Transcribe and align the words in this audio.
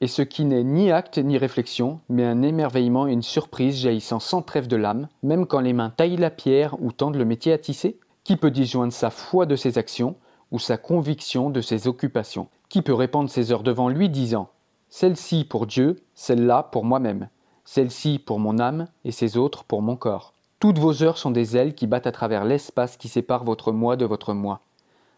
et 0.00 0.06
ce 0.06 0.22
qui 0.22 0.44
n'est 0.44 0.64
ni 0.64 0.90
acte 0.90 1.18
ni 1.18 1.38
réflexion, 1.38 2.00
mais 2.08 2.24
un 2.24 2.42
émerveillement 2.42 3.06
et 3.06 3.12
une 3.12 3.22
surprise 3.22 3.76
jaillissant 3.76 4.20
sans 4.20 4.42
trêve 4.42 4.66
de 4.66 4.76
l'âme, 4.76 5.08
même 5.22 5.46
quand 5.46 5.60
les 5.60 5.72
mains 5.72 5.90
taillent 5.90 6.16
la 6.16 6.30
pierre 6.30 6.76
ou 6.82 6.92
tendent 6.92 7.16
le 7.16 7.24
métier 7.24 7.52
à 7.52 7.58
tisser 7.58 7.98
Qui 8.24 8.36
peut 8.36 8.50
disjoindre 8.50 8.92
sa 8.92 9.10
foi 9.10 9.46
de 9.46 9.56
ses 9.56 9.78
actions 9.78 10.16
ou 10.50 10.58
sa 10.58 10.76
conviction 10.76 11.50
de 11.50 11.60
ses 11.60 11.86
occupations? 11.86 12.48
Qui 12.68 12.82
peut 12.82 12.94
répandre 12.94 13.30
ses 13.30 13.52
heures 13.52 13.62
devant 13.62 13.88
lui 13.88 14.08
disant 14.08 14.48
Celle-ci 14.88 15.44
pour 15.44 15.66
Dieu, 15.66 15.96
celle-là 16.14 16.64
pour 16.64 16.84
moi-même, 16.84 17.28
celle-ci 17.64 18.18
pour 18.18 18.40
mon 18.40 18.58
âme 18.58 18.88
et 19.04 19.12
ces 19.12 19.36
autres 19.36 19.64
pour 19.64 19.80
mon 19.80 19.96
corps 19.96 20.34
Toutes 20.58 20.78
vos 20.78 21.02
heures 21.02 21.18
sont 21.18 21.30
des 21.30 21.56
ailes 21.56 21.74
qui 21.74 21.86
battent 21.86 22.06
à 22.06 22.12
travers 22.12 22.44
l'espace 22.44 22.96
qui 22.96 23.08
sépare 23.08 23.44
votre 23.44 23.72
moi 23.72 23.96
de 23.96 24.04
votre 24.04 24.34
moi. 24.34 24.60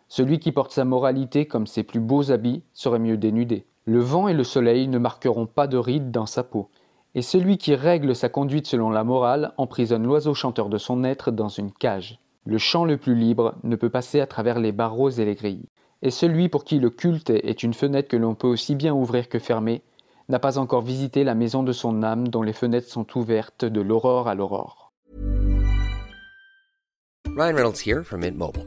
Celui 0.08 0.38
qui 0.38 0.52
porte 0.52 0.72
sa 0.72 0.84
moralité 0.84 1.46
comme 1.46 1.66
ses 1.66 1.82
plus 1.82 1.98
beaux 1.98 2.30
habits 2.30 2.62
serait 2.72 3.00
mieux 3.00 3.16
dénudé. 3.16 3.64
Le 3.88 4.00
vent 4.00 4.26
et 4.26 4.34
le 4.34 4.42
soleil 4.42 4.88
ne 4.88 4.98
marqueront 4.98 5.46
pas 5.46 5.68
de 5.68 5.76
rides 5.76 6.10
dans 6.10 6.26
sa 6.26 6.42
peau, 6.42 6.70
et 7.14 7.22
celui 7.22 7.56
qui 7.56 7.76
règle 7.76 8.16
sa 8.16 8.28
conduite 8.28 8.66
selon 8.66 8.90
la 8.90 9.04
morale 9.04 9.52
emprisonne 9.58 10.02
l'oiseau 10.02 10.34
chanteur 10.34 10.68
de 10.68 10.76
son 10.76 11.04
être 11.04 11.30
dans 11.30 11.48
une 11.48 11.70
cage. 11.70 12.18
Le 12.44 12.58
chant 12.58 12.84
le 12.84 12.96
plus 12.96 13.14
libre 13.14 13.54
ne 13.62 13.76
peut 13.76 13.88
passer 13.88 14.20
à 14.20 14.26
travers 14.26 14.58
les 14.58 14.72
barreaux 14.72 15.10
et 15.10 15.24
les 15.24 15.36
grilles. 15.36 15.68
Et 16.02 16.10
celui 16.10 16.48
pour 16.48 16.64
qui 16.64 16.80
le 16.80 16.90
culte 16.90 17.30
est 17.30 17.62
une 17.62 17.74
fenêtre 17.74 18.08
que 18.08 18.16
l'on 18.16 18.34
peut 18.34 18.48
aussi 18.48 18.74
bien 18.74 18.92
ouvrir 18.92 19.28
que 19.28 19.38
fermer, 19.38 19.82
n'a 20.28 20.40
pas 20.40 20.58
encore 20.58 20.82
visité 20.82 21.22
la 21.22 21.36
maison 21.36 21.62
de 21.62 21.70
son 21.70 22.02
âme 22.02 22.26
dont 22.26 22.42
les 22.42 22.52
fenêtres 22.52 22.88
sont 22.88 23.06
ouvertes 23.16 23.64
de 23.64 23.80
l'aurore 23.80 24.26
à 24.26 24.34
l'aurore. 24.34 24.92
Ryan 27.36 27.54
Reynolds 27.54 27.86
here 27.86 28.02
from 28.02 28.22
Mint 28.22 28.36
Mobile. 28.36 28.66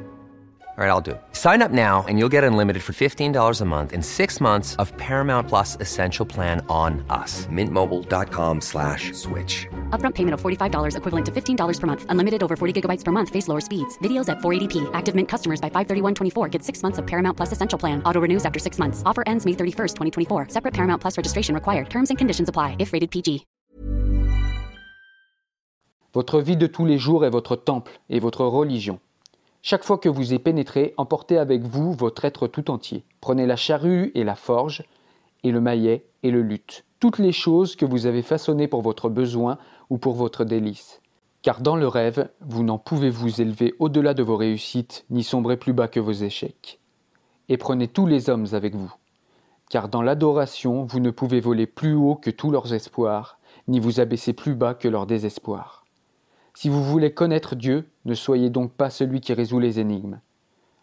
All 0.77 0.85
right, 0.85 0.89
I'll 0.89 1.01
do 1.01 1.11
it. 1.11 1.21
Sign 1.33 1.61
up 1.61 1.71
now 1.71 2.05
and 2.07 2.17
you'll 2.17 2.29
get 2.29 2.45
unlimited 2.45 2.81
for 2.81 2.93
$15 2.93 3.61
a 3.61 3.65
month 3.65 3.91
in 3.91 4.01
six 4.01 4.39
months 4.39 4.77
of 4.77 4.95
Paramount 4.95 5.49
Plus 5.49 5.75
Essential 5.81 6.25
Plan 6.25 6.65
on 6.69 7.05
us. 7.09 7.45
Mintmobile.com 7.47 8.61
slash 8.61 9.11
switch. 9.11 9.67
Upfront 9.89 10.15
payment 10.15 10.33
of 10.33 10.41
$45 10.41 10.95
equivalent 10.95 11.25
to 11.25 11.31
$15 11.31 11.79
per 11.79 11.87
month. 11.87 12.05
Unlimited 12.07 12.41
over 12.41 12.55
40 12.55 12.81
gigabytes 12.81 13.03
per 13.03 13.11
month. 13.11 13.29
Face 13.29 13.49
lower 13.49 13.59
speeds. 13.59 13.97
Videos 13.97 14.29
at 14.29 14.37
480p. 14.37 14.89
Active 14.93 15.13
Mint 15.13 15.27
customers 15.27 15.59
by 15.59 15.69
531.24 15.69 16.49
get 16.49 16.63
six 16.63 16.81
months 16.81 16.97
of 16.99 17.05
Paramount 17.05 17.35
Plus 17.35 17.51
Essential 17.51 17.77
Plan. 17.77 18.01
Auto 18.03 18.21
renews 18.21 18.45
after 18.45 18.57
six 18.57 18.79
months. 18.79 19.03
Offer 19.05 19.23
ends 19.27 19.45
May 19.45 19.53
31st, 19.53 19.93
2024. 19.93 20.47
Separate 20.49 20.73
Paramount 20.73 21.01
Plus 21.01 21.15
registration 21.17 21.53
required. 21.53 21.89
Terms 21.89 22.09
and 22.11 22.17
conditions 22.17 22.47
apply 22.47 22.77
if 22.79 22.93
rated 22.93 23.11
PG. 23.11 23.45
Votre 26.13 26.41
vie 26.41 26.57
de 26.57 26.67
tous 26.67 26.85
les 26.85 26.97
jours 26.97 27.25
est 27.25 27.29
votre 27.29 27.55
temple 27.55 27.91
et 28.09 28.19
votre 28.19 28.45
religion. 28.45 28.99
Chaque 29.63 29.83
fois 29.83 29.99
que 29.99 30.09
vous 30.09 30.33
y 30.33 30.39
pénétrez, 30.39 30.95
emportez 30.97 31.37
avec 31.37 31.61
vous 31.61 31.93
votre 31.93 32.25
être 32.25 32.47
tout 32.47 32.71
entier. 32.71 33.03
Prenez 33.21 33.45
la 33.45 33.55
charrue 33.55 34.11
et 34.15 34.23
la 34.23 34.35
forge, 34.35 34.83
et 35.43 35.51
le 35.51 35.61
maillet 35.61 36.05
et 36.23 36.31
le 36.31 36.41
luth, 36.41 36.83
toutes 36.99 37.19
les 37.19 37.31
choses 37.31 37.75
que 37.75 37.85
vous 37.85 38.07
avez 38.07 38.23
façonnées 38.23 38.67
pour 38.67 38.81
votre 38.81 39.09
besoin 39.09 39.59
ou 39.89 39.97
pour 39.99 40.13
votre 40.15 40.45
délice. 40.45 40.99
Car 41.43 41.61
dans 41.61 41.75
le 41.75 41.87
rêve, 41.87 42.29
vous 42.41 42.63
n'en 42.63 42.77
pouvez 42.77 43.09
vous 43.09 43.41
élever 43.41 43.73
au-delà 43.79 44.13
de 44.13 44.23
vos 44.23 44.37
réussites, 44.37 45.05
ni 45.09 45.23
sombrer 45.23 45.57
plus 45.57 45.73
bas 45.73 45.87
que 45.87 45.99
vos 45.99 46.11
échecs. 46.11 46.79
Et 47.49 47.57
prenez 47.57 47.87
tous 47.87 48.05
les 48.07 48.29
hommes 48.29 48.47
avec 48.53 48.75
vous. 48.75 48.93
Car 49.69 49.89
dans 49.89 50.01
l'adoration, 50.01 50.85
vous 50.85 50.99
ne 50.99 51.11
pouvez 51.11 51.39
voler 51.39 51.65
plus 51.65 51.93
haut 51.93 52.15
que 52.15 52.29
tous 52.29 52.51
leurs 52.51 52.73
espoirs, 52.73 53.39
ni 53.67 53.79
vous 53.79 53.99
abaisser 53.99 54.33
plus 54.33 54.55
bas 54.55 54.73
que 54.73 54.87
leur 54.87 55.05
désespoir. 55.05 55.80
Si 56.53 56.69
vous 56.69 56.83
voulez 56.83 57.13
connaître 57.13 57.55
Dieu, 57.55 57.89
ne 58.05 58.13
soyez 58.13 58.49
donc 58.49 58.73
pas 58.73 58.89
celui 58.89 59.21
qui 59.21 59.33
résout 59.33 59.59
les 59.59 59.79
énigmes. 59.79 60.19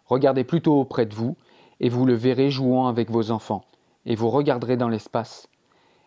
Regardez 0.07 0.45
plutôt 0.45 0.81
auprès 0.81 1.07
de 1.07 1.15
vous, 1.15 1.37
et 1.81 1.89
vous 1.89 2.07
le 2.07 2.15
verrez 2.15 2.51
jouant 2.51 2.89
avec 2.89 3.11
vos 3.11 3.31
enfants, 3.31 3.65
et 4.07 4.15
vous 4.15 4.31
regarderez 4.31 4.77
dans 4.77 4.89
l'espace, 4.89 5.49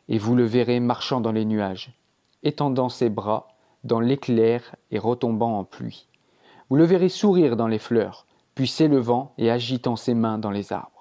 et 0.09 0.17
vous 0.17 0.35
le 0.35 0.43
verrez 0.43 0.79
marchant 0.79 1.21
dans 1.21 1.31
les 1.31 1.45
nuages, 1.45 1.93
étendant 2.43 2.89
ses 2.89 3.09
bras 3.09 3.47
dans 3.83 3.99
l'éclair 3.99 4.75
et 4.91 4.99
retombant 4.99 5.57
en 5.59 5.63
pluie. 5.63 6.07
Vous 6.69 6.75
le 6.75 6.83
verrez 6.83 7.09
sourire 7.09 7.55
dans 7.55 7.67
les 7.67 7.79
fleurs, 7.79 8.25
puis 8.55 8.67
s'élevant 8.67 9.33
et 9.37 9.49
agitant 9.49 9.95
ses 9.95 10.13
mains 10.13 10.37
dans 10.37 10.51
les 10.51 10.73
arbres. 10.73 11.00